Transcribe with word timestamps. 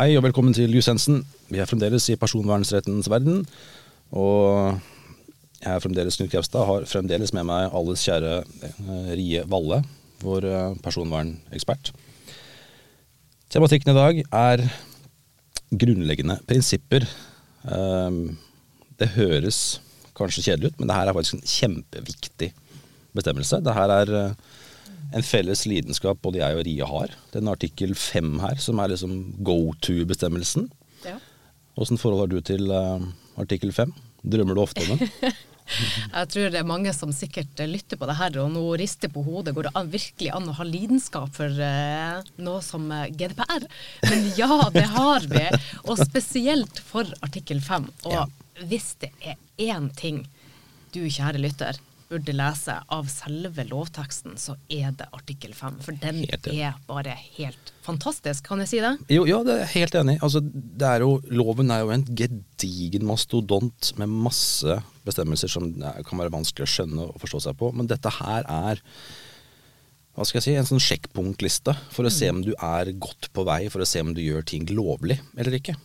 Hei 0.00 0.14
og 0.16 0.22
velkommen 0.24 0.54
til 0.56 0.72
Jusensen. 0.72 1.18
Vi 1.52 1.58
er 1.60 1.66
fremdeles 1.68 2.06
i 2.08 2.14
personvernsrettens 2.16 3.10
verden. 3.12 3.42
Og 4.16 4.78
jeg 5.60 5.74
er 5.74 5.82
fremdeles 5.84 6.16
Knut 6.16 6.30
Krepstad, 6.32 6.64
har 6.64 6.86
fremdeles 6.88 7.34
med 7.36 7.44
meg 7.50 7.66
alles 7.76 8.06
kjære 8.06 8.30
eh, 8.40 9.10
Rie 9.18 9.42
Valle, 9.52 9.82
vår 10.24 10.46
eh, 10.48 10.78
personvernekspert. 10.80 11.90
Tematikken 13.52 13.92
i 13.92 13.98
dag 13.98 14.22
er 14.24 14.64
grunnleggende 15.84 16.38
prinsipper. 16.48 17.04
Eh, 17.68 18.20
det 19.04 19.12
høres 19.18 19.60
kanskje 20.16 20.46
kjedelig 20.48 20.72
ut, 20.72 20.80
men 20.80 20.88
det 20.88 20.96
her 20.96 21.12
er 21.12 21.18
faktisk 21.20 21.36
en 21.36 21.44
kjempeviktig 21.58 22.54
bestemmelse. 23.20 23.60
Det 23.68 23.76
her 23.76 23.98
er 24.00 24.16
eh, 24.22 24.56
en 25.12 25.26
felles 25.26 25.64
lidenskap 25.66 26.20
både 26.22 26.40
jeg 26.42 26.58
og 26.58 26.64
Rie 26.66 26.86
har. 26.86 27.14
Det 27.30 27.40
er 27.40 27.44
en 27.44 27.52
artikkel 27.54 27.94
fem 27.98 28.36
her 28.42 28.60
som 28.62 28.80
er 28.82 28.92
liksom 28.92 29.14
go 29.46 29.72
to-bestemmelsen. 29.82 30.68
Ja. 31.06 31.16
Åssen 31.80 31.98
forhold 32.00 32.24
har 32.24 32.30
du 32.32 32.40
til 32.44 32.70
uh, 32.70 33.02
artikkel 33.40 33.72
fem? 33.74 33.92
Drømmer 34.22 34.54
du 34.58 34.62
ofte 34.64 34.84
om 34.84 34.98
den? 35.00 35.32
Jeg 35.70 36.26
tror 36.32 36.48
det 36.50 36.58
er 36.58 36.66
mange 36.66 36.90
som 36.96 37.12
sikkert 37.14 37.60
lytter 37.70 37.98
på 38.00 38.06
det 38.10 38.16
her 38.18 38.34
og 38.42 38.48
nå 38.50 38.62
rister 38.80 39.10
på 39.12 39.22
hodet. 39.22 39.52
Går 39.54 39.68
det 39.68 39.72
an, 39.78 39.90
virkelig 39.92 40.30
an 40.34 40.48
å 40.50 40.54
ha 40.58 40.66
lidenskap 40.66 41.30
for 41.36 41.46
uh, 41.62 42.24
noe 42.42 42.62
som 42.66 42.88
eh, 42.90 43.06
GDPR? 43.14 43.68
Men 44.08 44.24
ja, 44.34 44.50
det 44.74 44.88
har 44.96 45.28
vi. 45.30 45.44
Og 45.84 46.00
spesielt 46.00 46.82
for 46.90 47.06
artikkel 47.22 47.62
5. 47.62 47.86
Og 48.08 48.16
Ja. 48.16 48.26
hvis 48.66 48.96
det 48.98 49.12
er 49.22 49.38
én 49.62 49.86
ting 49.94 50.24
du, 50.90 51.04
kjære 51.06 51.38
lytter, 51.38 51.78
burde 52.10 52.34
lese 52.34 52.74
av 52.92 53.08
selve 53.10 53.64
lovteksten, 53.68 54.34
så 54.40 54.56
er 54.72 54.92
det 54.98 55.06
artikkel 55.16 55.54
5. 55.56 55.78
For 55.84 55.96
den 56.02 56.24
er 56.26 56.76
bare 56.88 57.14
helt 57.38 57.72
fantastisk. 57.86 58.44
Kan 58.48 58.62
jeg 58.64 58.72
si 58.72 58.82
det? 58.82 58.92
Jo, 59.12 59.24
ja, 59.28 59.40
det 59.46 59.54
er 59.54 59.62
jeg 59.64 59.74
helt 59.76 59.98
enig. 60.02 60.18
Altså, 60.26 60.42
det 60.42 60.88
er 60.88 61.04
jo, 61.06 61.16
loven 61.30 61.72
er 61.72 61.84
jo 61.84 61.94
en 61.94 62.06
gedigen 62.08 63.06
mastodont 63.08 63.92
med 64.00 64.10
masse 64.28 64.80
bestemmelser 65.06 65.50
som 65.50 65.70
kan 65.78 66.22
være 66.22 66.34
vanskelig 66.34 66.66
å 66.66 66.74
skjønne 66.74 67.08
og 67.08 67.20
forstå 67.22 67.44
seg 67.46 67.58
på. 67.60 67.72
Men 67.76 67.90
dette 67.90 68.12
her 68.20 68.46
er 68.46 68.82
hva 70.18 70.26
skal 70.26 70.40
jeg 70.40 70.44
si, 70.48 70.56
en 70.58 70.66
sånn 70.68 70.82
sjekkpunktliste 70.82 71.72
for 71.94 72.04
å 72.04 72.12
se 72.12 72.28
om 72.32 72.42
du 72.44 72.50
er 72.52 72.90
godt 73.00 73.30
på 73.32 73.44
vei, 73.46 73.62
for 73.72 73.80
å 73.80 73.88
se 73.88 74.02
om 74.02 74.10
du 74.12 74.20
gjør 74.20 74.44
ting 74.44 74.66
lovlig 74.74 75.20
eller 75.38 75.54
ikke. 75.56 75.78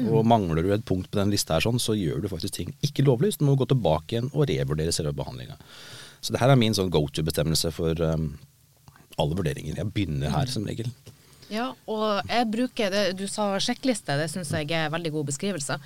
Og 0.00 0.24
Mangler 0.24 0.64
du 0.64 0.70
et 0.72 0.84
punkt 0.88 1.10
på 1.12 1.18
den 1.20 1.32
lista, 1.32 1.58
her 1.58 1.66
sånn, 1.66 1.80
så 1.82 1.96
gjør 1.96 2.22
du 2.22 2.30
faktisk 2.32 2.56
ting 2.56 2.70
ikke 2.86 3.04
lovlig. 3.04 3.34
Så 3.34 3.42
du 3.42 3.48
må 3.50 3.56
gå 3.60 3.68
tilbake 3.68 4.16
igjen 4.16 4.30
og 4.32 4.46
revurdere 4.48 4.94
selve 4.94 5.12
behandlinga. 5.16 5.58
Så 6.22 6.32
det 6.32 6.40
her 6.40 6.52
er 6.52 6.60
min 6.60 6.74
sånn 6.76 6.92
go 6.92 7.02
to-bestemmelse 7.10 7.72
for 7.74 7.98
um, 8.06 8.30
alle 9.20 9.36
vurderinger. 9.36 9.76
Jeg 9.76 9.92
begynner 9.92 10.32
her 10.32 10.48
som 10.50 10.64
regel. 10.68 10.88
Ja, 11.52 11.72
og 11.90 12.30
jeg 12.30 12.48
bruker 12.48 12.92
det 12.94 13.04
du 13.18 13.26
sa 13.28 13.50
sjekkliste, 13.60 14.16
det 14.16 14.30
syns 14.32 14.54
jeg 14.56 14.70
er 14.72 14.92
veldig 14.92 15.12
god 15.18 15.28
beskrivelse. 15.28 15.76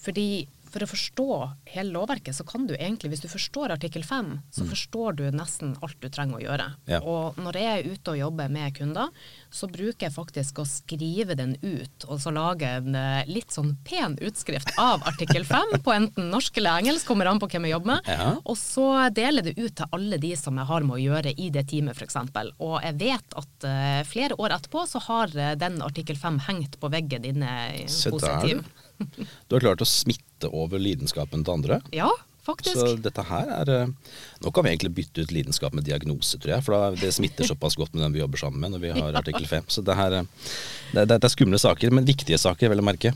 Fordi 0.00 0.28
for 0.70 0.84
å 0.84 0.88
forstå 0.90 1.28
hele 1.74 1.94
lovverket, 1.94 2.36
så 2.36 2.46
kan 2.46 2.66
du 2.68 2.74
egentlig, 2.76 3.12
hvis 3.14 3.24
du 3.24 3.28
forstår 3.30 3.74
artikkel 3.74 4.04
5, 4.06 4.32
så 4.54 4.66
forstår 4.70 5.18
du 5.18 5.24
nesten 5.34 5.74
alt 5.84 5.98
du 6.02 6.08
trenger 6.12 6.38
å 6.38 6.42
gjøre. 6.44 6.66
Ja. 6.90 7.00
Og 7.02 7.38
når 7.40 7.58
jeg 7.60 7.70
er 7.70 7.88
ute 7.90 8.14
og 8.14 8.20
jobber 8.20 8.52
med 8.52 8.74
kunder, 8.78 9.10
så 9.50 9.68
bruker 9.70 10.06
jeg 10.06 10.14
faktisk 10.14 10.62
å 10.62 10.66
skrive 10.68 11.36
den 11.38 11.56
ut, 11.62 12.06
og 12.06 12.20
så 12.22 12.32
lage 12.34 12.68
en 12.80 12.96
eh, 12.98 13.28
litt 13.30 13.52
sånn 13.54 13.74
pen 13.86 14.16
utskrift 14.22 14.72
av 14.80 15.04
artikkel 15.10 15.46
5 15.48 15.80
på 15.84 15.94
enten 15.94 16.30
norsk 16.32 16.60
eller 16.60 16.82
engelsk, 16.82 17.08
kommer 17.10 17.30
an 17.30 17.40
på 17.42 17.50
hvem 17.50 17.66
jeg 17.66 17.76
jobber 17.76 17.94
med. 17.94 18.10
Ja. 18.10 18.30
Og 18.44 18.58
så 18.60 18.86
deler 19.14 19.46
det 19.46 19.56
ut 19.58 19.74
til 19.80 19.96
alle 19.96 20.20
de 20.22 20.34
som 20.38 20.58
jeg 20.60 20.70
har 20.70 20.86
med 20.86 20.98
å 20.98 21.02
gjøre 21.02 21.34
i 21.34 21.50
det 21.54 21.66
teamet, 21.72 21.98
f.eks. 21.98 22.18
Og 22.58 22.76
jeg 22.84 22.98
vet 23.00 23.38
at 23.40 23.66
uh, 23.66 24.02
flere 24.08 24.38
år 24.40 24.56
etterpå 24.58 24.84
så 24.90 25.02
har 25.08 25.34
eh, 25.36 25.56
den 25.58 25.80
artikkel 25.84 26.18
5 26.20 26.40
hengt 26.48 26.78
på 26.80 26.90
veggen 26.92 27.26
inne 27.26 27.56
hos 27.86 28.04
et 28.06 28.46
team. 28.46 28.62
Du 29.48 29.56
har 29.56 29.64
klart 29.64 29.84
å 29.84 29.88
smitte 29.88 30.50
over 30.52 30.82
lidenskapen 30.82 31.44
til 31.44 31.54
andre. 31.54 31.80
Ja, 31.94 32.10
faktisk. 32.46 32.78
Så 32.78 32.94
dette 33.02 33.24
her 33.28 33.50
er 33.60 33.72
eh, 33.74 34.14
Nå 34.44 34.52
kan 34.54 34.64
vi 34.64 34.72
egentlig 34.72 34.92
bytte 34.96 35.24
ut 35.24 35.34
lidenskap 35.34 35.76
med 35.76 35.86
diagnose, 35.88 36.38
tror 36.40 36.56
jeg. 36.56 36.66
For 36.66 36.96
det 37.00 37.12
smitter 37.16 37.48
såpass 37.48 37.78
godt 37.80 37.94
med 37.94 38.04
den 38.06 38.16
vi 38.16 38.22
jobber 38.22 38.42
sammen 38.42 38.62
med 38.62 38.76
når 38.76 38.84
vi 38.84 38.94
har 38.96 39.18
artikkel 39.22 39.46
5. 39.48 39.68
Så 39.72 39.84
det 39.86 39.98
her 39.98 40.20
eh, 40.22 40.48
det, 40.94 41.06
det, 41.12 41.20
er 41.20 41.34
skumle 41.34 41.60
saker, 41.60 41.94
men 41.94 42.08
viktige 42.08 42.40
saker, 42.40 42.72
vel 42.72 42.82
å 42.82 42.86
merke. 42.86 43.14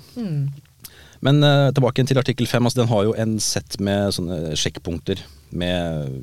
Men 1.24 1.40
uh, 1.40 1.70
tilbake 1.72 2.04
til 2.04 2.20
artikkel 2.20 2.48
5. 2.50 2.66
Altså, 2.68 2.82
den 2.82 2.90
har 2.90 3.04
jo 3.06 3.14
en 3.16 3.38
sett 3.40 3.78
med 3.80 4.12
sånne 4.12 4.56
sjekkpunkter 4.60 5.22
med, 5.56 6.18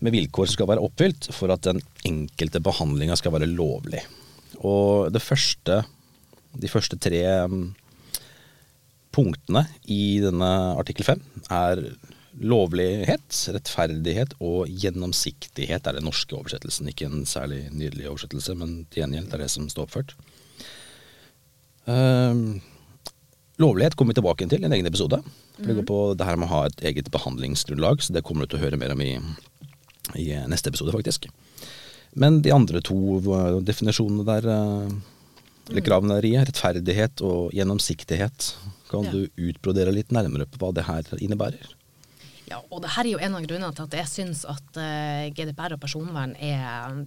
med 0.00 0.14
vilkår 0.14 0.48
som 0.48 0.56
skal 0.56 0.70
være 0.70 0.84
oppfylt 0.86 1.28
for 1.36 1.52
at 1.52 1.66
den 1.66 1.82
enkelte 2.08 2.62
behandlinga 2.64 3.18
skal 3.20 3.34
være 3.36 3.50
lovlig. 3.50 4.00
Og 4.64 5.12
det 5.12 5.20
første, 5.20 5.82
de 6.56 6.70
første 6.72 6.96
tre 7.02 7.22
mm, 7.50 7.66
punktene 9.16 9.64
i 9.88 10.18
denne 10.20 10.50
artikkel 10.76 11.06
5 11.08 11.24
er 11.56 11.82
lovlighet, 12.36 13.32
rettferdighet 13.54 14.34
og 14.44 14.68
gjennomsiktighet 14.68 15.88
er 15.88 15.96
den 15.96 16.04
norske 16.04 16.36
oversettelsen. 16.36 16.90
Ikke 16.90 17.08
en 17.08 17.24
særlig 17.28 17.64
nydelig 17.72 18.10
oversettelse, 18.10 18.56
men 18.60 18.82
til 18.90 19.04
gjengjeld 19.04 19.32
er 19.32 19.44
det 19.44 19.50
som 19.52 19.68
står 19.72 19.86
oppført. 19.86 20.12
Ehm, 21.88 22.60
lovlighet 23.62 23.96
kommer 23.96 24.12
vi 24.12 24.20
tilbake 24.20 24.48
til 24.50 24.62
i 24.62 24.68
en 24.68 24.76
egen 24.76 24.90
episode. 24.90 25.22
For 25.56 25.64
Det 25.70 25.78
går 25.78 25.88
på 25.88 26.00
det 26.18 26.28
her 26.28 26.36
med 26.36 26.50
å 26.50 26.52
ha 26.52 26.62
et 26.66 26.84
eget 26.90 27.10
behandlingsgrunnlag, 27.14 28.04
så 28.04 28.12
det 28.12 28.24
kommer 28.26 28.44
du 28.44 28.52
til 28.52 28.60
å 28.60 28.64
høre 28.66 28.80
mer 28.80 28.92
om 28.92 29.00
i, 29.00 29.16
i 30.20 30.28
neste 30.50 30.68
episode, 30.68 30.92
faktisk. 30.92 31.30
Men 32.16 32.42
de 32.44 32.52
andre 32.52 32.82
to 32.84 33.20
eh, 33.20 33.60
definisjonene 33.64 34.24
der, 34.28 34.48
eh, 34.48 34.92
eller 35.70 35.82
kravneriet, 35.86 36.46
rettferdighet 36.48 37.22
og 37.26 37.50
gjennomsiktighet, 37.56 38.52
kan 38.90 39.04
Ja. 39.04 39.10
du 39.10 39.26
utbrodere 39.36 39.92
litt 39.92 40.12
nærmere 40.14 40.46
på 40.46 40.58
hva 40.62 40.72
det 40.74 40.84
her 40.86 41.02
innebærer? 41.18 41.74
Ja, 42.46 42.60
og 42.70 42.82
det 42.82 42.90
her 42.94 43.02
er 43.04 43.10
jo 43.10 43.18
en 43.18 43.34
av 43.34 43.42
grunnene 43.42 43.74
til 43.74 43.82
at 43.88 43.96
jeg 43.98 44.06
syns 44.06 44.44
at 44.46 44.76
eh, 44.78 45.30
GDPR 45.34 45.74
og 45.74 45.80
personvern 45.82 46.36
er 46.38 47.06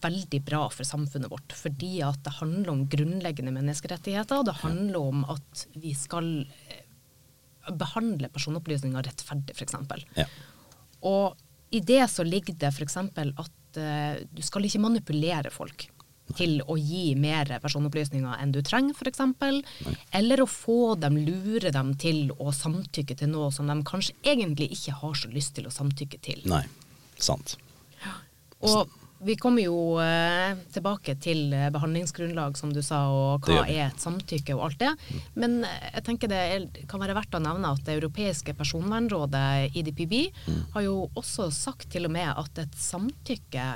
veldig 0.00 0.40
bra 0.46 0.62
for 0.72 0.88
samfunnet 0.88 1.28
vårt. 1.28 1.52
Fordi 1.52 2.00
at 2.06 2.22
det 2.24 2.32
handler 2.38 2.70
om 2.72 2.86
grunnleggende 2.88 3.52
menneskerettigheter, 3.52 4.40
og 4.40 4.46
det 4.48 4.54
handler 4.62 4.96
om 4.98 5.24
at 5.28 5.66
vi 5.76 5.92
skal 5.92 6.46
eh, 6.70 6.86
behandle 7.76 8.30
personopplysninger 8.32 9.04
rettferdig, 9.04 9.52
f.eks. 9.54 9.76
Ja. 10.16 10.24
Og 11.04 11.36
i 11.70 11.80
det 11.84 12.00
så 12.10 12.24
ligger 12.24 12.56
det 12.56 12.72
f.eks. 12.72 12.96
at 12.96 13.76
eh, 13.76 14.24
du 14.32 14.40
skal 14.42 14.64
ikke 14.64 14.80
manipulere 14.80 15.52
folk 15.52 15.90
til 16.36 16.58
å 16.66 16.76
gi 16.78 17.14
mer 17.18 17.50
personopplysninger 17.62 18.40
enn 18.42 18.52
du 18.54 18.60
trenger, 18.66 18.94
f.eks. 18.94 19.20
Eller 20.16 20.42
å 20.44 20.48
få 20.50 20.94
dem, 21.00 21.18
lure 21.26 21.72
dem 21.74 21.94
til 22.00 22.30
å 22.38 22.52
samtykke 22.54 23.16
til 23.20 23.32
noe 23.32 23.50
som 23.54 23.66
de 23.70 23.78
kanskje 23.86 24.14
egentlig 24.22 24.70
ikke 24.76 24.96
har 25.02 25.14
så 25.18 25.28
lyst 25.32 25.54
til 25.58 25.66
å 25.70 25.74
samtykke 25.74 26.20
til. 26.22 26.42
Nei, 26.50 26.64
sant. 27.18 27.56
Og 28.60 28.88
vi 29.24 29.34
kommer 29.36 29.60
jo 29.60 29.98
eh, 30.00 30.54
tilbake 30.72 31.12
til 31.20 31.50
eh, 31.52 31.66
behandlingsgrunnlag, 31.72 32.54
som 32.56 32.70
du 32.72 32.80
sa, 32.84 33.02
og 33.12 33.44
hva 33.44 33.66
er 33.68 33.90
et 33.90 34.00
samtykke 34.00 34.54
og 34.56 34.62
alt 34.70 34.78
det. 34.80 34.90
Men 35.36 35.58
eh, 35.68 35.90
jeg 35.98 36.04
tenker 36.06 36.30
det 36.32 36.84
kan 36.88 37.02
være 37.02 37.16
verdt 37.18 37.36
å 37.36 37.42
nevne 37.44 37.68
at 37.74 37.82
det 37.84 37.98
europeiske 37.98 38.54
personvernrådet, 38.56 39.74
IDPB, 39.76 40.16
Mm. 40.48 40.62
har 40.72 40.82
jo 40.86 40.94
også 41.20 41.50
sagt 41.52 41.90
til 41.92 42.08
og 42.08 42.12
med 42.16 42.32
at 42.32 42.58
et 42.64 42.76
samtykke 42.80 43.66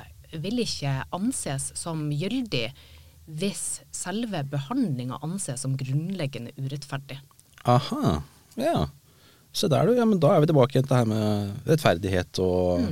vil 0.43 0.59
ikke 0.63 1.03
anses 1.15 1.71
som 1.77 2.09
gyldig 2.11 2.67
hvis 3.25 3.81
selve 3.95 4.43
behandlinga 4.51 5.17
anses 5.25 5.63
som 5.65 5.73
grunnleggende 5.79 6.53
urettferdig. 6.61 7.17
Aha, 7.65 8.19
ja. 8.61 8.87
Så 9.55 9.69
der 9.71 9.87
ja, 9.95 10.05
men 10.05 10.19
da 10.21 10.35
er 10.35 10.43
vi 10.43 10.49
tilbake 10.51 10.75
til 10.75 10.83
det 10.89 10.97
her 10.99 11.07
med 11.09 11.55
rettferdighet 11.65 12.39
og 12.43 12.83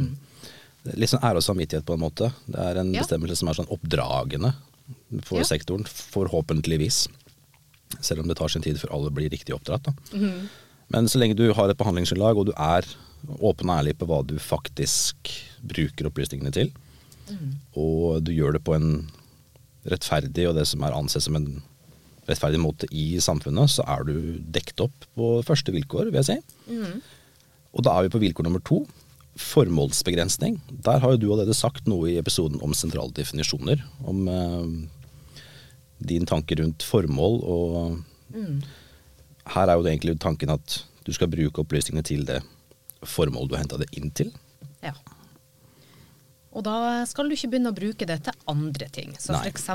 litt 0.97 1.11
sånn 1.11 1.23
ære 1.23 1.39
og 1.41 1.45
samvittighet 1.45 1.85
på 1.87 1.95
en 1.97 2.01
måte. 2.03 2.31
Det 2.47 2.59
er 2.59 2.79
en 2.81 2.93
Ja. 2.93 3.01
bestemmelse 3.03 3.37
som 3.37 3.49
er 3.49 3.53
sånn 3.59 3.69
oppdragende 3.71 4.53
for 5.23 5.37
Ja. 5.39 5.43
sektoren, 5.43 5.85
forhåpentligvis. 5.85 7.07
Selv 8.01 8.21
om 8.21 8.27
det 8.27 8.37
tar 8.37 8.47
sin 8.49 8.61
tid 8.63 8.77
før 8.79 8.93
alle 8.95 9.11
blir 9.11 9.29
riktig 9.29 9.53
oppdratt. 9.53 9.83
Da. 9.83 9.93
Men 10.89 11.05
så 11.05 11.19
lenge 11.19 11.35
du 11.35 11.53
har 11.53 11.69
et 11.69 11.77
behandlingsgrunnlag, 11.77 12.37
og 12.37 12.45
du 12.47 12.53
er 12.57 12.83
åpen 13.39 13.69
og 13.69 13.77
ærlig 13.79 13.93
på 13.97 14.07
hva 14.07 14.25
du 14.25 14.35
faktisk 14.39 15.15
bruker 15.63 16.09
opplysningene 16.09 16.51
til, 16.51 16.71
og 17.75 18.23
du 18.23 18.31
gjør 18.33 18.57
det 18.57 18.63
på 18.63 18.75
en 18.75 19.09
rettferdig 19.89 20.47
og 20.49 20.55
det 20.55 20.65
som 20.69 20.83
er 20.83 20.95
ansett 20.95 21.25
som 21.25 21.35
en 21.35 21.61
rettferdig 22.27 22.59
måte 22.63 22.87
i 22.91 23.19
samfunnet, 23.19 23.71
så 23.71 23.83
er 23.83 24.05
du 24.07 24.13
dekt 24.55 24.79
opp 24.79 25.07
på 25.17 25.41
første 25.43 25.73
vilkår, 25.75 26.11
vil 26.11 26.21
jeg 26.21 26.29
si. 26.29 26.37
Og 27.73 27.83
da 27.83 27.97
er 27.97 28.05
vi 28.05 28.13
på 28.13 28.21
vilkår 28.21 28.47
nummer 28.47 28.63
to. 28.63 28.83
Formålsbegrensning. 29.35 30.61
Der 30.85 31.01
har 31.03 31.15
jo 31.15 31.19
du 31.19 31.27
allerede 31.33 31.57
sagt 31.57 31.87
noe 31.89 32.11
i 32.11 32.17
episoden 32.21 32.61
om 32.63 32.75
sentrale 32.77 33.11
definisjoner. 33.17 33.81
Om 34.07 34.27
eh, 34.29 35.43
din 36.05 36.25
tanke 36.29 36.55
rundt 36.61 36.85
formål, 36.85 37.39
og 37.43 38.03
her 39.55 39.67
er 39.67 39.75
jo 39.75 39.83
det 39.83 39.91
egentlig 39.95 40.19
tanken 40.23 40.53
at 40.53 40.79
du 41.03 41.11
skal 41.11 41.31
bruke 41.31 41.63
opplysningene 41.63 42.05
til 42.07 42.23
det 42.29 42.39
formål 43.03 43.49
du 43.49 43.57
har 43.57 43.65
henta 43.65 43.81
det 43.81 43.89
inn 43.97 44.13
til. 44.15 44.31
Ja. 44.83 44.93
Og 46.53 46.61
da 46.65 47.01
skal 47.09 47.29
du 47.29 47.33
ikke 47.33 47.49
begynne 47.53 47.71
å 47.73 47.75
bruke 47.75 48.05
det 48.05 48.19
til 48.27 48.35
andre 48.51 48.87
ting. 48.93 49.15
Så 49.17 49.33
f.eks. 49.39 49.65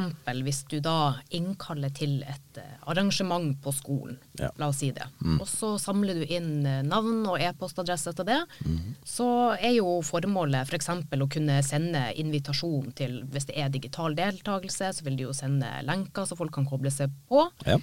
hvis 0.46 0.60
du 0.70 0.76
da 0.84 1.19
innkaller 1.34 1.90
til 1.94 2.20
et 2.22 2.60
eh, 2.60 2.76
arrangement 2.86 3.56
på 3.64 3.72
skolen, 3.75 4.19
Ja. 4.38 4.52
la 4.60 4.69
oss 4.70 4.78
si 4.78 4.92
det, 4.94 5.06
og 5.40 5.46
så 5.50 5.72
samler 5.82 6.20
du 6.20 6.25
inn 6.25 6.66
eh, 6.66 6.82
navn 6.86 7.25
og 7.26 7.42
e-postadresse 7.42 8.12
til 8.14 8.28
det, 8.28 8.38
mm. 8.62 8.94
så 9.02 9.28
er 9.58 9.75
jo 9.80 9.98
formålet 10.06 10.69
f.eks. 10.70 10.90
å 10.94 11.30
kunne 11.30 11.58
sende 11.66 12.04
invitasjon 12.14 12.92
til 12.98 13.22
Hvis 13.32 13.48
det 13.50 13.58
er 13.58 13.72
digital 13.75 14.14
deltakelse, 14.14 14.92
så 14.94 15.04
vil 15.06 15.19
de 15.19 15.26
jo 15.26 15.34
sende 15.34 15.69
lenker 15.82 16.28
så 16.28 16.38
folk 16.38 16.54
kan 16.54 16.69
koble 16.69 16.92
seg 16.94 17.10
på. 17.28 17.48
Ja. 17.66 17.80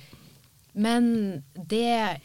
Men 0.75 1.43
det 1.55 2.21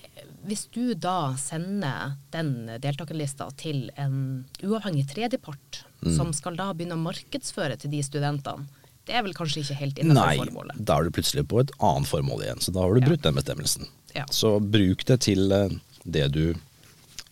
Hvis 0.46 0.67
du 0.72 0.94
da 0.94 1.34
sender 1.38 2.17
den 2.32 2.70
deltakerlista 2.81 3.50
til 3.61 3.90
en 4.00 4.46
uavhengig 4.64 5.05
tredjepart, 5.11 5.84
Mm. 6.00 6.14
som 6.17 6.31
skal 6.32 6.56
da 6.56 6.70
begynne 6.73 6.97
å 6.97 7.02
markedsføre 7.02 7.76
til 7.76 7.91
de 7.93 7.99
studentene, 8.02 8.67
det 9.05 9.14
er 9.19 9.23
vel 9.26 9.35
kanskje 9.37 9.61
ikke 9.64 9.76
helt 9.81 9.99
innenfor 10.00 10.38
formålet? 10.47 10.79
Nei, 10.79 10.85
da 10.88 10.97
er 10.97 11.05
du 11.05 11.11
plutselig 11.11 11.44
på 11.50 11.61
et 11.61 11.73
annet 11.81 12.08
formål 12.08 12.44
igjen, 12.47 12.61
så 12.64 12.73
da 12.73 12.81
har 12.81 12.94
du 12.94 13.00
Ja. 13.00 13.06
brutt 13.08 13.23
den 13.23 13.35
bestemmelsen. 13.35 13.88
Ja. 14.14 14.25
Så 14.31 14.61
bruk 14.61 15.05
det 15.05 15.20
til 15.20 15.52
eh, 15.52 15.69
det 16.06 16.32
du 16.32 16.55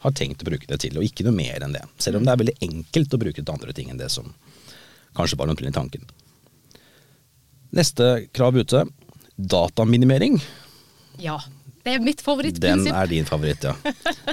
har 0.00 0.12
tenkt 0.12 0.42
å 0.42 0.48
bruke 0.50 0.66
det 0.66 0.80
til, 0.80 0.96
og 0.98 1.02
ikke 1.04 1.24
noe 1.24 1.32
mer 1.34 1.62
enn 1.64 1.72
det. 1.72 1.82
Selv 1.98 2.16
om 2.18 2.24
det 2.24 2.32
er 2.32 2.42
veldig 2.44 2.58
enkelt 2.62 3.14
å 3.14 3.18
bruke 3.18 3.36
det 3.40 3.46
til 3.46 3.54
andre 3.54 3.72
ting 3.72 3.88
enn 3.90 3.98
det 3.98 4.10
som 4.10 4.34
kanskje 5.16 5.38
var 5.38 5.48
omtrent 5.48 5.74
opprinnelige 5.74 5.74
tanken. 5.74 6.04
Neste 7.72 8.28
krav 8.32 8.56
ute, 8.56 8.84
dataminimering. 9.38 10.40
Ja. 11.18 11.38
Det 11.88 11.94
er 11.96 12.04
mitt 12.04 12.22
Den 12.60 12.86
er 12.92 13.06
din 13.08 13.24
favoritt, 13.28 13.64
ja. 13.64 13.74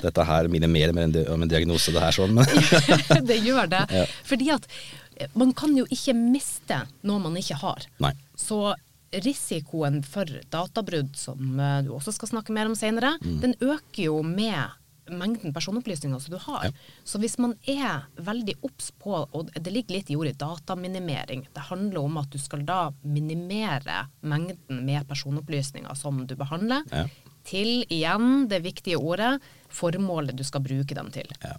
Dette 0.04 0.25
her 0.28 0.48
minimerer 0.52 0.92
mer 0.94 1.31
om 1.31 1.42
en 1.46 1.52
diagnose, 1.52 1.94
det 1.96 2.02
her 2.04 2.12
sånn. 2.16 2.36
Det 3.30 3.38
gjør 3.46 3.69
det. 3.72 3.84
Ja. 3.96 4.06
Fordi 4.28 4.50
at 4.57 4.68
eh, 5.16 5.30
man 5.40 5.54
kan 5.56 5.75
jo 5.78 5.86
ikke 5.88 6.13
miste 6.18 6.81
noe 7.07 7.19
man 7.24 7.38
ikke 7.40 7.56
har. 7.63 7.88
nei. 8.04 8.12
Så 8.36 8.74
risikoen 9.16 10.02
for 10.04 10.28
databrudd, 10.52 11.13
som 11.16 11.60
eh, 11.60 11.81
du 11.86 11.94
også 11.96 12.12
skal 12.18 12.34
snakke 12.36 12.52
mer 12.56 12.68
om 12.68 12.75
senere, 12.75 13.16
Mm. 13.24 13.38
den 13.42 13.54
øker 13.63 14.04
jo 14.10 14.18
med 14.24 14.81
mengden 15.06 15.54
personopplysninger 15.54 16.18
som 16.19 16.34
du 16.34 16.40
har. 16.42 16.63
Ja. 16.66 16.72
Så 17.06 17.19
hvis 17.22 17.36
man 17.38 17.52
er 17.69 18.07
veldig 18.18 18.56
obs 18.66 18.88
på, 18.98 19.13
og 19.38 19.52
det 19.54 19.69
ligger 19.72 19.94
litt 20.00 20.10
i 20.10 20.16
ordet 20.18 20.34
dataminimering, 20.42 21.44
det 21.54 21.66
handler 21.69 22.02
om 22.02 22.18
at 22.18 22.31
du 22.34 22.40
skal 22.42 22.63
da 22.66 22.80
minimere 23.06 24.07
mengden 24.25 24.81
med 24.88 25.06
personopplysninger 25.07 25.94
som 25.96 26.25
du 26.25 26.34
behandler, 26.36 26.81
Ja. 26.92 27.06
Til 27.47 27.86
igjen 27.94 28.47
det 28.51 28.63
viktige 28.65 29.00
ordet 29.00 29.38
formålet 29.75 30.36
du 30.38 30.44
skal 30.47 30.63
bruke 30.65 30.95
dem 30.97 31.12
til. 31.13 31.30
Ja. 31.44 31.56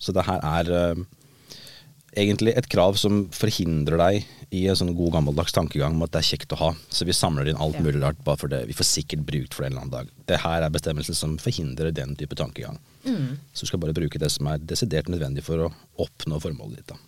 Så 0.00 0.14
det 0.16 0.24
her 0.24 0.40
er 0.40 0.70
uh, 0.72 1.02
egentlig 2.16 2.54
et 2.56 2.68
krav 2.72 2.96
som 2.98 3.26
forhindrer 3.34 4.00
deg 4.00 4.24
i 4.56 4.64
en 4.66 4.78
sånn 4.78 4.94
god 4.98 5.12
gammeldags 5.18 5.52
tankegang 5.54 5.94
om 5.94 6.02
at 6.06 6.14
det 6.14 6.22
er 6.22 6.28
kjekt 6.32 6.54
å 6.56 6.58
ha. 6.58 6.70
Så 6.90 7.06
vi 7.06 7.14
samler 7.14 7.50
inn 7.52 7.60
alt 7.60 7.76
Ja. 7.78 7.84
mulig 7.84 8.00
rart 8.02 8.24
bare 8.26 8.40
for 8.40 8.48
det. 8.50 8.64
Vi 8.66 8.74
får 8.74 8.88
sikkert 8.88 9.26
brukt 9.28 9.54
for 9.54 9.62
det 9.62 9.70
en 9.70 9.72
eller 9.76 9.84
annen 9.84 9.94
dag. 9.98 10.08
Det 10.26 10.40
her 10.42 10.62
er 10.66 10.72
bestemmelser 10.74 11.14
som 11.14 11.36
forhindrer 11.38 11.92
den 11.94 12.16
type 12.16 12.34
tankegang. 12.34 12.80
Mm. 13.04 13.38
Så 13.52 13.62
du 13.62 13.70
skal 13.70 13.80
bare 13.84 13.94
bruke 13.94 14.18
det 14.18 14.30
som 14.32 14.48
er 14.50 14.58
desidert 14.58 15.08
nødvendig 15.12 15.44
for 15.46 15.68
å 15.68 15.72
oppnå 16.02 16.40
formålet 16.42 16.80
ditt. 16.82 16.88
da. 16.88 16.98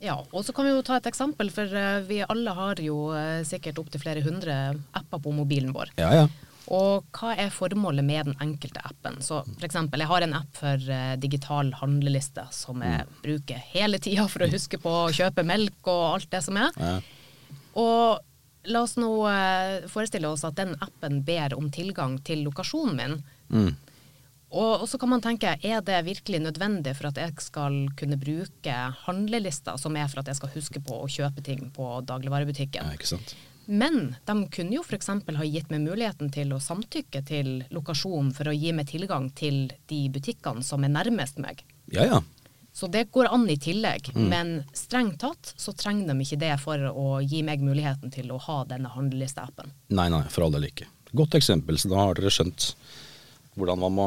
Ja, 0.00 0.16
og 0.32 0.44
så 0.46 0.52
kan 0.54 0.64
vi 0.66 0.72
jo 0.72 0.82
ta 0.86 0.96
et 0.96 1.06
eksempel, 1.10 1.50
for 1.50 1.66
eh, 1.74 2.02
vi 2.06 2.20
alle 2.22 2.52
har 2.54 2.78
jo 2.82 3.10
eh, 3.18 3.42
sikkert 3.46 3.78
opptil 3.82 4.00
flere 4.02 4.22
hundre 4.22 4.54
apper 4.94 5.18
på 5.22 5.32
mobilen 5.34 5.72
vår. 5.74 5.90
Ja, 5.98 6.12
ja. 6.14 6.26
Og 6.74 7.06
hva 7.16 7.32
er 7.40 7.52
formålet 7.54 8.04
med 8.04 8.28
den 8.28 8.38
enkelte 8.44 8.82
appen? 8.84 9.20
Så 9.24 9.40
eksempel, 9.64 10.02
jeg 10.04 10.10
har 10.10 10.24
en 10.26 10.36
app 10.36 10.58
for 10.58 10.90
eh, 10.92 11.14
digital 11.20 11.72
handleliste 11.80 12.44
som 12.52 12.82
jeg 12.84 13.06
bruker 13.24 13.62
hele 13.72 14.00
tida 14.04 14.26
for 14.28 14.44
å 14.44 14.50
huske 14.52 14.80
på 14.82 14.92
å 15.06 15.12
kjøpe 15.14 15.46
melk 15.48 15.88
og 15.88 16.02
alt 16.14 16.30
det 16.34 16.42
som 16.44 16.60
er. 16.60 16.74
ja. 16.76 16.98
Og 17.78 18.24
la 18.68 18.80
oss 18.82 18.96
nå 18.98 19.10
eh, 19.30 19.88
forestille 19.90 20.28
oss 20.28 20.44
at 20.44 20.56
den 20.58 20.74
appen 20.84 21.22
ber 21.24 21.54
om 21.56 21.70
tilgang 21.72 22.18
til 22.26 22.42
lokasjonen 22.46 22.98
min. 22.98 23.20
Mm. 23.48 23.70
Og, 24.48 24.82
og 24.82 24.86
så 24.88 24.98
kan 25.00 25.12
man 25.12 25.22
tenke, 25.24 25.54
er 25.60 25.82
det 25.84 25.98
virkelig 26.06 26.40
nødvendig 26.40 26.94
for 26.96 27.10
at 27.10 27.20
jeg 27.20 27.34
skal 27.44 27.76
kunne 27.98 28.16
bruke 28.20 28.76
handlelista, 29.04 29.76
som 29.80 29.96
er 30.00 30.08
for 30.08 30.22
at 30.22 30.30
jeg 30.32 30.40
skal 30.40 30.52
huske 30.54 30.82
på 30.84 31.02
å 31.04 31.10
kjøpe 31.12 31.44
ting 31.44 31.68
på 31.74 31.90
dagligvarebutikken? 32.08 32.88
ja, 32.88 32.96
ikke 32.96 33.12
sant. 33.12 33.36
Men 33.70 34.14
de 34.24 34.34
kunne 34.48 34.78
jo 34.78 34.80
f.eks. 34.80 35.10
ha 35.12 35.44
gitt 35.44 35.68
meg 35.68 35.82
muligheten 35.84 36.30
til 36.32 36.54
å 36.56 36.60
samtykke 36.62 37.20
til 37.28 37.50
lokasjon 37.74 38.30
for 38.32 38.48
å 38.48 38.56
gi 38.56 38.72
meg 38.72 38.88
tilgang 38.88 39.28
til 39.36 39.66
de 39.92 39.98
butikkene 40.14 40.64
som 40.64 40.86
er 40.86 40.94
nærmest 40.94 41.36
meg. 41.42 41.60
Ja, 41.92 42.06
ja. 42.08 42.22
Så 42.72 42.88
det 42.88 43.10
går 43.12 43.28
an 43.34 43.44
i 43.50 43.58
tillegg, 43.60 44.12
men 44.14 44.62
strengt 44.76 45.18
tatt 45.20 45.52
så 45.58 45.72
trenger 45.74 46.12
de 46.12 46.24
ikke 46.24 46.38
det 46.38 46.52
for 46.62 46.84
å 46.92 47.18
gi 47.20 47.42
meg 47.42 47.64
muligheten 47.64 48.12
til 48.14 48.30
å 48.30 48.38
ha 48.44 48.60
denne 48.70 48.92
handlelisteappen. 48.92 49.72
Nei, 49.98 50.06
nei, 50.14 50.22
for 50.30 50.46
all 50.46 50.54
del 50.54 50.68
ikke. 50.68 50.86
Godt 51.10 51.34
eksempel, 51.40 51.80
så 51.80 51.90
da 51.90 52.04
har 52.04 52.20
dere 52.20 52.30
skjønt 52.32 52.70
hvordan 53.58 53.82
man 53.82 53.96
må 53.96 54.06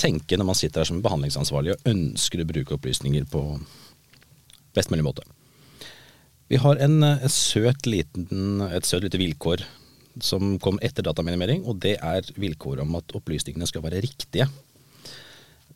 tenke 0.00 0.38
når 0.38 0.48
man 0.48 0.58
sitter 0.58 0.80
her 0.80 0.88
som 0.88 1.02
behandlingsansvarlig 1.04 1.76
og 1.76 1.92
ønsker 1.92 2.40
å 2.40 2.48
bruke 2.48 2.78
opplysninger 2.78 3.28
på 3.28 3.44
best 4.74 4.90
mulig 4.90 5.04
måte. 5.04 5.26
Vi 6.50 6.58
har 6.58 6.80
en, 6.82 7.02
eh, 7.06 7.22
en 7.22 7.32
søt 7.32 7.86
liten, 7.86 8.60
et 8.66 8.86
søt 8.88 9.04
lite 9.06 9.20
vilkår 9.20 9.62
som 10.20 10.56
kom 10.58 10.80
etter 10.82 11.06
dataminimering, 11.06 11.62
og 11.64 11.78
det 11.84 11.96
er 12.02 12.26
vilkåret 12.36 12.82
om 12.82 12.96
at 12.98 13.14
opplysningene 13.14 13.68
skal 13.70 13.84
være 13.84 14.02
riktige. 14.02 14.48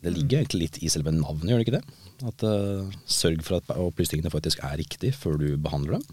Det 0.03 0.11
ligger 0.13 0.41
egentlig 0.43 0.65
litt 0.67 0.79
i 0.83 0.89
selve 0.91 1.13
navnet, 1.15 1.47
gjør 1.49 1.61
det 1.61 1.65
ikke 1.65 1.77
det? 1.79 1.85
At 2.27 2.43
uh, 2.45 2.91
Sørg 3.09 3.41
for 3.47 3.57
at 3.57 3.71
opplysningene 3.79 4.29
faktisk 4.29 4.59
er 4.63 4.75
riktige 4.77 5.15
før 5.15 5.39
du 5.41 5.47
behandler 5.57 5.97
dem. 5.97 6.03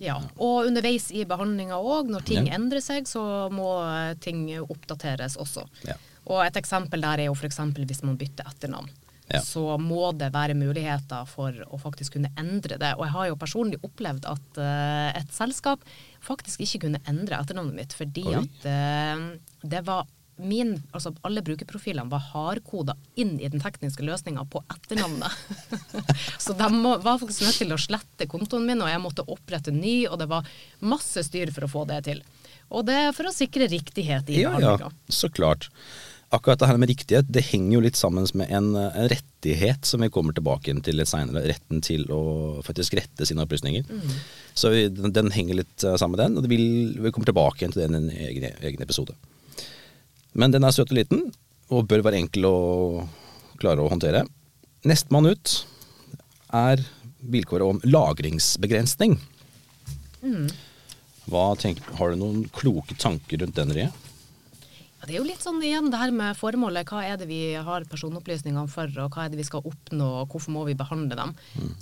Ja, 0.00 0.14
og 0.40 0.68
underveis 0.68 1.10
i 1.12 1.24
behandlinga 1.28 1.76
òg, 1.80 2.08
når 2.12 2.24
ting 2.28 2.46
Ja. 2.46 2.54
endrer 2.56 2.80
seg, 2.80 3.04
så 3.08 3.50
må 3.52 3.66
eh, 3.84 4.14
ting 4.22 4.46
oppdateres 4.62 5.36
også. 5.36 5.66
Ja. 5.84 5.96
Og 6.30 6.40
et 6.46 6.56
eksempel 6.56 7.02
der 7.04 7.20
er 7.20 7.28
jo 7.28 7.34
f.eks. 7.34 7.58
hvis 7.76 8.02
man 8.06 8.16
bytter 8.16 8.48
etternavn. 8.48 8.88
Ja. 9.30 9.40
Så 9.46 9.62
må 9.78 10.10
det 10.18 10.32
være 10.34 10.56
muligheter 10.58 11.26
for 11.30 11.54
å 11.70 11.78
faktisk 11.78 12.16
kunne 12.16 12.32
endre 12.40 12.80
det. 12.80 12.94
Og 12.98 13.04
jeg 13.06 13.14
har 13.14 13.28
jo 13.30 13.40
personlig 13.40 13.78
opplevd 13.86 14.26
at 14.30 14.58
uh, 14.58 15.10
et 15.14 15.34
selskap 15.34 15.84
faktisk 16.24 16.64
ikke 16.64 16.86
kunne 16.86 17.02
endre 17.10 17.38
etternavnet 17.38 17.76
mitt, 17.78 17.94
fordi 17.96 18.26
Oi. 18.26 18.40
at 18.42 18.66
uh, 18.66 19.28
det 19.62 19.84
var 19.86 20.08
min, 20.40 20.72
altså 20.96 21.12
Alle 21.26 21.42
brukerprofilene 21.44 22.08
var 22.08 22.22
hardkoda 22.30 22.94
inn 23.20 23.34
i 23.40 23.48
den 23.52 23.60
tekniske 23.60 24.04
løsninga 24.06 24.46
på 24.48 24.62
etternavnet. 24.72 25.34
så 26.44 26.56
de 26.56 26.68
må, 26.72 26.94
var 27.04 27.20
faktisk 27.20 27.44
nødt 27.44 27.60
til 27.60 27.74
å 27.76 27.80
slette 27.80 28.28
kontoen 28.30 28.64
min, 28.68 28.80
og 28.80 28.88
jeg 28.88 29.02
måtte 29.04 29.26
opprette 29.28 29.74
ny, 29.74 30.06
og 30.08 30.16
det 30.22 30.30
var 30.30 30.48
masse 30.80 31.26
styr 31.28 31.52
for 31.52 31.68
å 31.68 31.72
få 31.74 31.84
det 31.90 32.02
til. 32.08 32.22
Og 32.70 32.86
det 32.86 32.96
er 33.08 33.12
for 33.16 33.28
å 33.28 33.34
sikre 33.34 33.68
riktighet 33.70 34.30
i 34.30 34.40
Ja, 34.44 34.54
ja, 34.62 34.90
så 35.10 35.30
klart. 35.32 35.68
Akkurat 36.30 36.60
det 36.62 36.68
her 36.70 36.78
med 36.78 36.90
riktighet, 36.92 37.26
det 37.26 37.42
henger 37.48 37.72
jo 37.74 37.80
litt 37.82 37.98
sammen 37.98 38.26
med 38.38 38.52
en, 38.54 38.68
en 38.78 39.08
rettighet 39.10 39.88
som 39.88 40.04
vi 40.04 40.08
kommer 40.14 40.36
tilbake 40.36 40.70
til 40.86 40.98
litt 41.00 41.10
seinere. 41.10 41.42
Retten 41.50 41.80
til 41.82 42.04
å 42.14 42.20
faktisk 42.62 42.94
rette 43.00 43.26
sine 43.26 43.42
opplysninger. 43.42 43.88
Så 44.54 44.70
vi, 44.70 44.84
den, 44.94 45.10
den 45.16 45.32
henger 45.34 45.58
litt 45.58 45.82
eh, 45.82 45.96
sammen 45.98 46.14
med 46.14 46.22
den, 46.22 46.36
og 46.38 46.46
det 46.46 46.52
vil, 46.52 46.68
vi 47.02 47.10
kommer 47.10 47.26
tilbake 47.32 47.66
til 47.72 47.82
den 47.82 47.96
i 47.96 47.98
en 47.98 48.28
egen, 48.28 48.46
egen 48.62 48.86
episode. 48.86 49.16
Men 50.38 50.54
den 50.54 50.62
er 50.62 50.74
søt 50.76 50.92
og 50.92 51.00
liten, 51.00 51.24
og 51.70 51.88
bør 51.90 52.04
være 52.06 52.20
enkel 52.22 52.46
å 52.46 52.56
klare 53.58 53.82
å 53.82 53.90
håndtere. 53.90 54.22
Nestemann 54.86 55.32
ut 55.32 55.56
er 56.56 56.84
vilkåret 57.20 57.74
om 57.74 57.82
lagringsbegrensning. 57.90 59.18
Hva 61.30 61.48
tenker, 61.58 61.90
har 61.98 62.14
du 62.14 62.22
noen 62.22 62.46
kloke 62.54 62.94
tanker 62.98 63.42
rundt 63.42 63.58
den, 63.58 63.74
Rie? 63.76 63.90
Det 65.06 65.14
er 65.14 65.18
jo 65.18 65.26
litt 65.26 65.42
sånn 65.42 65.62
igjen 65.64 65.88
det 65.92 66.00
her 66.00 66.12
med 66.14 66.36
formålet. 66.36 66.88
Hva 66.90 67.00
er 67.08 67.16
det 67.20 67.28
vi 67.30 67.40
har 67.56 67.86
personopplysningene 67.88 68.68
for, 68.70 68.90
og 69.00 69.16
hva 69.16 69.24
er 69.24 69.32
det 69.32 69.40
vi 69.40 69.46
skal 69.48 69.64
oppnå, 69.64 70.08
og 70.20 70.34
hvorfor 70.34 70.54
må 70.54 70.66
vi 70.68 70.76
behandle 70.78 71.16
dem? 71.16 71.32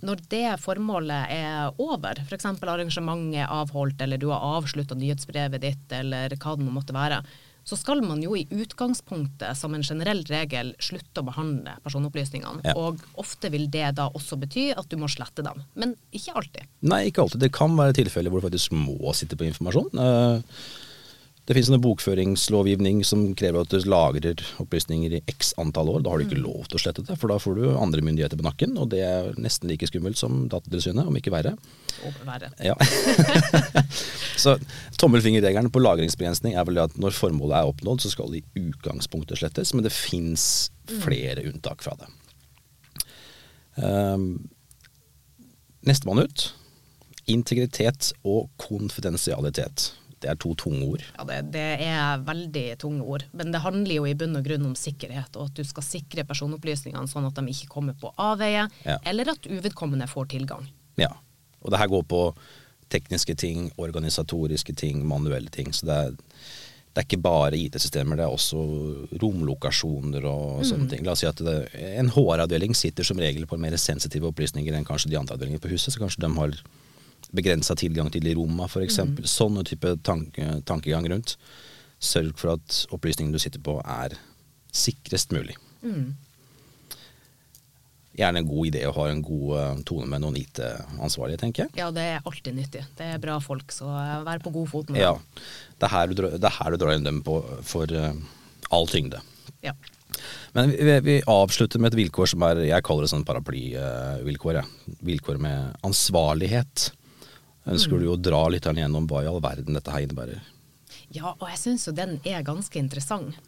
Når 0.06 0.22
det 0.30 0.46
formålet 0.62 1.34
er 1.34 1.82
over, 1.82 2.22
f.eks. 2.22 2.46
arrangementet 2.54 3.42
er 3.42 3.52
avholdt, 3.52 4.00
eller 4.04 4.22
du 4.22 4.30
har 4.30 4.46
avslutta 4.58 4.96
nyhetsbrevet 4.98 5.64
ditt, 5.66 5.86
eller 5.98 6.38
hva 6.38 6.54
det 6.58 6.70
måtte 6.70 6.96
være, 6.96 7.22
så 7.68 7.76
skal 7.76 8.00
man 8.00 8.22
jo 8.24 8.32
i 8.38 8.46
utgangspunktet 8.48 9.58
som 9.58 9.74
en 9.76 9.84
generell 9.84 10.22
regel 10.30 10.70
slutte 10.80 11.20
å 11.20 11.26
behandle 11.26 11.74
personopplysningene. 11.84 12.64
Ja. 12.64 12.72
Og 12.80 13.02
ofte 13.20 13.50
vil 13.52 13.66
det 13.68 13.90
da 13.98 14.08
også 14.08 14.38
bety 14.40 14.70
at 14.72 14.88
du 14.88 14.96
må 15.00 15.10
slette 15.12 15.44
dem. 15.44 15.60
Men 15.76 15.92
ikke 16.08 16.38
alltid. 16.40 16.70
Nei, 16.88 17.02
ikke 17.10 17.26
alltid. 17.26 17.44
Det 17.44 17.52
kan 17.52 17.76
være 17.76 17.98
tilfeller 17.98 18.32
hvor 18.32 18.40
du 18.40 18.48
faktisk 18.48 18.72
må 18.78 19.12
sitte 19.16 19.36
på 19.36 19.44
informasjon. 19.50 19.90
Eh, 20.00 20.62
Det 21.48 21.54
finnes 21.56 21.70
en 21.72 21.80
bokføringslovgivning 21.80 22.98
som 23.08 23.22
krever 23.32 23.64
at 23.64 23.70
du 23.72 23.86
lagrer 23.88 24.42
opplysninger 24.60 25.14
i 25.16 25.20
x 25.32 25.54
antall 25.56 25.88
år. 25.94 26.02
Da 26.04 26.12
har 26.12 26.20
du 26.20 26.26
ikke 26.26 26.42
lov 26.42 26.66
til 26.68 26.76
å 26.76 26.80
slette 26.82 27.04
det, 27.08 27.14
for 27.16 27.32
da 27.32 27.38
får 27.40 27.54
du 27.56 27.62
andre 27.72 28.02
myndigheter 28.04 28.36
på 28.36 28.44
nakken, 28.44 28.74
og 28.76 28.90
det 28.92 28.98
er 29.06 29.30
nesten 29.40 29.70
like 29.70 29.88
skummelt 29.88 30.20
som 30.20 30.42
Datatilsynet, 30.52 31.08
om 31.08 31.16
ikke 31.16 31.32
verre. 31.32 31.54
Overvære. 32.04 32.50
Ja. 32.60 32.76
så 34.44 34.58
tommelfingerregelen 35.00 35.72
på 35.72 35.80
lagringsbegrensning 35.80 36.52
er 36.52 36.66
vel 36.68 36.76
det 36.76 36.84
at 36.90 36.98
når 37.00 37.16
formålet 37.16 37.56
er 37.56 37.70
oppnådd, 37.70 38.04
så 38.04 38.12
skal 38.12 38.28
det 38.34 38.42
i 38.42 38.66
utgangspunktet 38.68 39.40
slettes, 39.40 39.72
men 39.72 39.86
det 39.86 39.94
fins 39.96 40.44
flere 41.00 41.46
unntak 41.48 41.80
fra 41.86 41.96
det. 42.02 42.10
Um, 43.80 44.50
Nestemann 45.88 46.20
ut. 46.28 46.50
Integritet 47.24 48.12
og 48.20 48.52
konfidensialitet. 48.60 49.94
Det 50.22 50.30
er 50.32 50.38
to 50.40 50.54
tunge 50.58 50.82
ord. 50.86 51.04
Ja, 51.14 51.26
det, 51.28 51.38
det, 51.54 51.66
er 51.86 52.22
veldig 52.26 52.66
tunge 52.82 53.06
ord. 53.06 53.24
Men 53.38 53.52
det 53.54 53.62
handler 53.64 53.94
jo 53.94 54.06
i 54.08 54.14
bunn 54.18 54.38
og 54.38 54.46
grunn 54.46 54.66
om 54.70 54.76
sikkerhet, 54.78 55.36
og 55.38 55.50
at 55.50 55.58
du 55.60 55.66
skal 55.66 55.86
sikre 55.86 56.26
personopplysningene 56.28 57.10
sånn 57.10 57.28
at 57.28 57.38
de 57.38 57.54
ikke 57.54 57.70
kommer 57.72 57.98
på 57.98 58.10
avveie, 58.18 58.66
ja. 58.84 58.98
eller 59.06 59.34
at 59.34 59.46
uvedkommende 59.46 60.08
får 60.10 60.32
tilgang. 60.34 60.66
Ja. 60.98 61.12
Og 61.62 61.70
det 61.74 61.80
her 61.80 61.90
går 61.90 62.06
på 62.10 62.22
tekniske 62.92 63.36
ting, 63.38 63.68
organisatoriske 63.76 64.74
ting, 64.74 65.04
manuelle 65.06 65.52
ting. 65.52 65.70
Så 65.76 65.86
det 65.86 65.98
er, 66.06 66.16
det 66.16 67.02
er 67.02 67.06
ikke 67.06 67.20
bare 67.22 67.58
IT-systemer, 67.58 68.18
det 68.18 68.26
er 68.26 68.34
også 68.34 68.62
romlokasjoner 69.22 70.24
og 70.26 70.64
sånne 70.66 70.88
mm. 70.88 70.90
ting. 70.94 71.06
La 71.06 71.14
oss 71.14 71.22
si 71.22 71.28
at 71.30 71.42
det, 71.44 71.58
En 71.94 72.10
HR-avdeling 72.14 72.74
sitter 72.74 73.06
som 73.06 73.20
regel 73.20 73.46
på 73.46 73.60
mer 73.60 73.76
sensitive 73.78 74.30
opplysninger 74.32 74.74
enn 74.74 74.88
kanskje 74.88 75.12
de 75.12 75.20
andre 75.20 75.36
avdelingene 75.36 75.62
på 75.62 75.72
huset, 75.74 75.92
så 75.94 76.02
kanskje 76.02 76.24
de 76.24 76.32
har 76.38 76.56
begrensa 77.34 77.76
tilgang 77.78 78.10
til 78.12 78.28
Roma, 78.36 78.68
f.eks. 78.68 79.00
Mm. 79.04 79.18
Sånne 79.28 79.64
type 79.68 79.96
tanke, 80.06 80.60
tankegang 80.68 81.08
rundt. 81.12 81.36
Sørg 81.98 82.38
for 82.38 82.54
at 82.56 82.84
opplysningene 82.94 83.34
du 83.34 83.42
sitter 83.42 83.62
på, 83.62 83.78
er 83.82 84.16
sikrest 84.74 85.34
mulig. 85.34 85.56
Mm. 85.82 86.14
Gjerne 88.18 88.42
en 88.42 88.48
god 88.48 88.70
idé 88.70 88.82
å 88.88 88.94
ha 88.96 89.04
en 89.12 89.20
god 89.22 89.50
uh, 89.54 89.82
tone 89.86 90.08
med 90.10 90.24
noen 90.24 90.38
IT-ansvarlige, 90.40 91.42
tenker 91.44 91.66
jeg. 91.66 91.74
Ja, 91.78 91.92
det 91.94 92.06
er 92.16 92.24
alltid 92.26 92.56
nyttig. 92.56 92.82
Det 92.98 93.12
er 93.14 93.20
bra 93.22 93.36
folk, 93.42 93.70
så 93.74 93.90
uh, 93.92 94.16
vær 94.26 94.42
på 94.42 94.54
god 94.56 94.72
fot 94.72 94.90
med 94.90 95.04
ja. 95.04 95.12
Det 95.78 95.86
er 95.86 95.94
her 95.94 96.10
du, 96.10 96.24
det 96.26 96.42
er 96.42 96.56
her 96.56 96.74
du 96.74 96.80
drar 96.82 96.96
inn 96.96 97.06
dem 97.06 97.22
på 97.26 97.38
for 97.66 97.94
uh, 97.94 98.10
all 98.74 98.90
tyngde. 98.90 99.22
Ja. 99.62 99.76
Men 100.56 100.72
vi, 100.72 100.94
vi, 101.04 101.16
avslutter 101.30 101.78
med 101.78 101.92
et 101.92 101.98
vilkår 102.00 102.30
som 102.32 102.42
er 102.46 102.62
Jeg 102.66 102.84
kaller 102.86 103.06
det 103.06 103.12
sånn 103.12 103.26
paraplyvilkår. 103.28 104.60
Vilkår 105.06 105.38
med 105.42 105.78
ansvarlighet. 105.86 106.88
Ønsker 107.68 107.98
mm. 107.98 108.02
du 108.02 108.08
å 108.12 108.18
dra 108.20 108.42
litt 108.52 108.66
gjennom 108.68 109.06
hva 109.10 109.24
i 109.24 109.28
all 109.30 109.42
verden 109.44 109.76
dette 109.76 109.92
her 109.92 110.06
innebærer? 110.06 110.40
Ja, 111.14 111.34
og 111.34 111.46
jeg 111.48 111.60
syns 111.60 111.86
jo 111.88 111.94
den 111.96 112.18
er 112.28 112.44
ganske 112.46 112.80
interessant. 112.80 113.38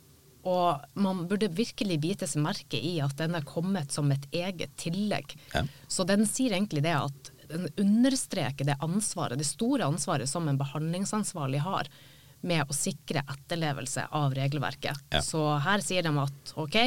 Og 0.49 0.81
man 0.97 1.27
burde 1.29 1.51
virkelig 1.53 1.99
bite 2.01 2.29
seg 2.29 2.45
merke 2.45 2.79
i 2.81 2.95
at 3.05 3.19
den 3.19 3.37
er 3.37 3.45
kommet 3.45 3.93
som 3.93 4.09
et 4.13 4.25
eget 4.33 4.73
tillegg. 4.81 5.35
Ja. 5.53 5.67
Så 5.89 6.07
den 6.09 6.25
sier 6.29 6.57
egentlig 6.57 6.85
det 6.87 6.97
at 6.97 7.33
den 7.51 7.67
understreker 7.83 8.65
det 8.65 8.79
ansvaret, 8.81 9.39
det 9.41 9.49
store 9.49 9.89
ansvaret 9.91 10.31
som 10.31 10.49
en 10.49 10.61
behandlingsansvarlig 10.61 11.61
har 11.67 11.91
med 12.41 12.65
å 12.65 12.73
sikre 12.73 13.21
etterlevelse 13.29 14.07
av 14.17 14.33
regelverket. 14.37 15.03
Ja. 15.13 15.21
Så 15.25 15.43
her 15.61 15.83
sier 15.85 16.07
de 16.07 16.13
at 16.23 16.55
ok, 16.57 16.79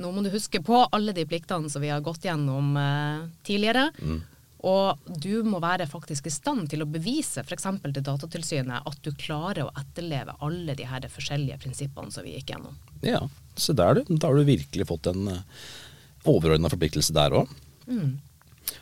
nå 0.00 0.12
må 0.12 0.24
du 0.24 0.30
huske 0.32 0.62
på 0.64 0.86
alle 0.86 1.12
de 1.16 1.26
pliktene 1.28 1.68
som 1.72 1.84
vi 1.84 1.92
har 1.92 2.04
gått 2.04 2.24
gjennom 2.24 2.72
eh, 2.80 3.26
tidligere. 3.44 3.90
Mm. 4.00 4.22
Og 4.66 5.10
du 5.22 5.44
må 5.46 5.60
være 5.62 5.86
faktisk 5.86 6.26
i 6.26 6.34
stand 6.34 6.70
til 6.72 6.82
å 6.82 6.88
bevise 6.90 7.44
f.eks. 7.44 7.68
til 7.84 8.02
Datatilsynet 8.02 8.88
at 8.90 9.02
du 9.04 9.12
klarer 9.14 9.66
å 9.66 9.74
etterleve 9.78 10.34
alle 10.42 10.74
de 10.78 10.88
her 10.90 11.06
forskjellige 11.12 11.60
prinsippene 11.62 12.10
som 12.14 12.26
vi 12.26 12.34
gikk 12.34 12.54
gjennom. 12.54 12.78
Ja, 13.06 13.22
så 13.54 13.76
der 13.78 14.00
du. 14.00 14.16
Da 14.16 14.30
har 14.30 14.38
du 14.38 14.48
virkelig 14.48 14.88
fått 14.88 15.06
en 15.12 15.30
eh, 15.30 15.44
overordna 16.26 16.72
forpliktelse 16.72 17.14
der 17.14 17.38
òg. 17.42 17.52
Mm. 17.86 18.16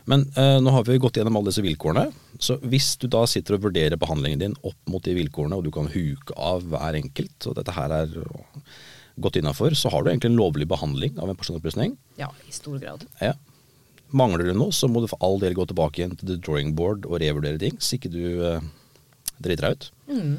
Men 0.09 0.25
eh, 0.41 0.57
nå 0.65 0.73
har 0.73 0.89
vi 0.89 1.01
gått 1.03 1.21
gjennom 1.21 1.37
alle 1.37 1.53
disse 1.53 1.65
vilkårene. 1.65 2.09
Så 2.41 2.57
hvis 2.65 2.95
du 3.01 3.09
da 3.13 3.27
sitter 3.29 3.59
og 3.59 3.69
vurderer 3.69 4.01
behandlingen 4.01 4.41
din 4.41 4.59
opp 4.65 4.81
mot 4.91 5.05
de 5.05 5.17
vilkårene, 5.21 5.59
og 5.59 5.69
du 5.69 5.73
kan 5.75 5.91
huke 5.93 6.37
av 6.41 6.65
hver 6.73 6.97
enkelt, 7.01 7.37
og 7.51 7.59
dette 7.61 7.77
her 7.77 7.93
er 7.93 8.15
godt 9.21 9.37
innafor, 9.39 9.77
så 9.77 9.93
har 9.93 10.03
du 10.03 10.11
egentlig 10.11 10.33
en 10.33 10.41
lovlig 10.41 10.67
behandling 10.71 11.19
av 11.21 11.31
en 11.31 11.39
personopplysning. 11.39 11.99
Ja, 12.17 12.33
i 12.49 12.55
stor 12.57 12.81
grad. 12.81 13.05
Ja. 13.21 13.37
Mangler 14.13 14.51
du 14.51 14.55
noe, 14.55 14.75
så 14.75 14.89
må 14.91 15.03
du 15.03 15.09
for 15.11 15.23
all 15.25 15.41
del 15.43 15.57
gå 15.57 15.67
tilbake 15.71 16.01
igjen 16.01 16.17
til 16.19 16.35
the 16.35 16.41
drawing 16.41 16.75
board 16.79 17.07
og 17.09 17.21
revurdere 17.23 17.59
ting, 17.63 17.79
så 17.83 17.97
ikke 17.97 18.13
du 18.13 18.25
eh, 18.47 18.67
driter 19.43 19.69
deg 19.69 19.79
ut. 19.79 19.89
Mm. 20.11 20.35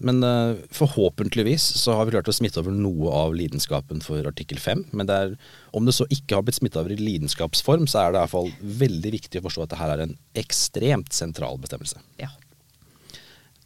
Men 0.00 0.22
eh, 0.24 0.60
forhåpentligvis 0.72 1.62
så 1.76 1.92
har 1.96 2.06
vi 2.08 2.14
klart 2.14 2.28
å 2.28 2.34
smitte 2.34 2.62
over 2.62 2.72
noe 2.72 3.12
av 3.12 3.34
lidenskapen 3.36 4.00
for 4.04 4.24
artikkel 4.28 4.60
5. 4.60 4.86
Men 4.96 5.08
det 5.08 5.16
er, 5.16 5.34
om 5.76 5.84
det 5.84 5.94
så 5.96 6.06
ikke 6.08 6.38
har 6.38 6.46
blitt 6.46 6.56
smitta 6.56 6.80
over 6.80 6.94
i 6.94 7.00
lidenskapsform, 7.00 7.84
så 7.90 8.02
er 8.02 8.12
det 8.12 8.20
i 8.20 8.24
hvert 8.24 8.32
fall 8.32 8.52
veldig 8.84 9.12
viktig 9.16 9.42
å 9.42 9.44
forstå 9.48 9.66
at 9.66 9.74
det 9.74 9.80
her 9.82 9.94
er 9.94 10.04
en 10.06 10.16
ekstremt 10.40 11.12
sentral 11.16 11.60
bestemmelse. 11.60 12.00
Ja. 12.20 12.32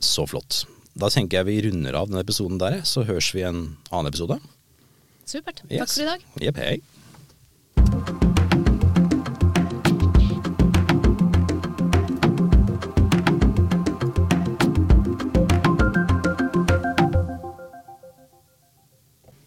Så 0.02 0.26
flott. 0.30 0.64
Da 0.98 1.10
tenker 1.10 1.40
jeg 1.40 1.50
vi 1.50 1.60
runder 1.68 1.98
av 1.98 2.10
denne 2.10 2.22
episoden 2.26 2.58
der, 2.62 2.82
så 2.86 3.06
høres 3.06 3.30
vi 3.34 3.44
i 3.44 3.48
en 3.48 3.62
annen 3.90 4.10
episode. 4.10 4.40
Supert. 5.24 5.62
Takk 5.70 5.88
for 5.88 6.02
i 6.02 6.10
dag. 6.10 6.26
Yep, 6.42 6.60
hei. 6.60 6.76